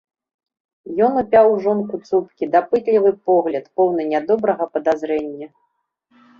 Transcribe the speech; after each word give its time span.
Ён 1.07 1.13
упяў 1.21 1.45
у 1.55 1.59
жонку 1.65 1.95
цупкі, 2.09 2.49
дапытлівы 2.57 3.11
погляд, 3.29 3.65
поўны 3.77 4.09
нядобрага 4.15 4.63
падазрэння. 4.75 5.47